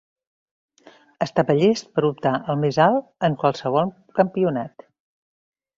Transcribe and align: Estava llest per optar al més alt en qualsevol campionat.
Estava 1.25 1.55
llest 1.59 1.91
per 1.99 2.05
optar 2.09 2.33
al 2.41 2.59
més 2.65 2.81
alt 2.89 3.29
en 3.29 3.39
qualsevol 3.45 3.95
campionat. 4.21 4.93